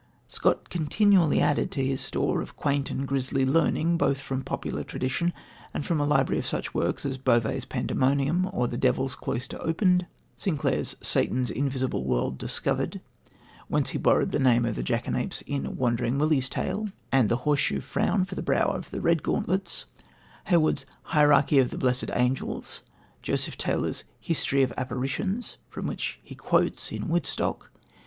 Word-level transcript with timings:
Scott 0.27 0.71
continually 0.71 1.39
added 1.41 1.69
to 1.69 1.85
his 1.85 2.01
store 2.01 2.41
of 2.41 2.55
quaint 2.55 2.89
and 2.89 3.07
grisly 3.07 3.45
learning 3.45 3.99
both 3.99 4.19
from 4.19 4.41
popular 4.41 4.83
tradition 4.83 5.31
and 5.75 5.85
from 5.85 5.99
a 6.01 6.07
library 6.07 6.39
of 6.39 6.45
such 6.47 6.73
works 6.73 7.05
as 7.05 7.19
Bovet's 7.19 7.65
Pandemonium, 7.65 8.49
or 8.51 8.67
the 8.67 8.79
Devil's 8.79 9.13
Cloyster 9.13 9.61
Opened, 9.61 10.07
Sinclair's 10.35 10.95
Satan's 11.03 11.51
Invisible 11.51 12.03
World 12.03 12.39
Discovered, 12.39 12.99
whence 13.67 13.91
he 13.91 13.99
borrowed 13.99 14.31
the 14.31 14.39
name 14.39 14.65
of 14.65 14.73
the 14.73 14.81
jackanapes 14.81 15.43
in 15.43 15.77
Wandering 15.77 16.17
Willie's 16.17 16.49
Tale, 16.49 16.87
and 17.11 17.29
the 17.29 17.37
horse 17.45 17.59
shoe 17.59 17.79
frown 17.79 18.25
for 18.25 18.33
the 18.33 18.41
brow 18.41 18.65
of 18.69 18.89
the 18.89 19.01
Redgauntlets, 19.01 19.85
Heywood's 20.45 20.87
Hierarchy 21.03 21.59
of 21.59 21.69
the 21.69 21.77
Blessed 21.77 22.09
Angels, 22.15 22.81
Joseph 23.21 23.55
Taylor's 23.55 24.03
History 24.19 24.63
of 24.63 24.73
Apparitions, 24.79 25.57
from 25.69 25.85
which 25.85 26.19
he 26.23 26.33
quotes 26.33 26.91
in 26.91 27.07
Woodstock. 27.07 27.69